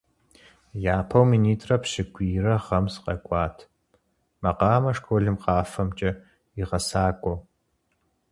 Япэу 0.95 1.25
минитӀрэ 1.29 1.77
пщӀыкӀуирэ 1.81 2.55
гъэм 2.65 2.85
сыкъэкӀуат 2.93 3.57
макъамэ 4.41 4.91
школым 4.97 5.35
къафэмкӀэ 5.43 6.11
и 6.61 6.61
гъэсакӀуэу. 6.69 7.37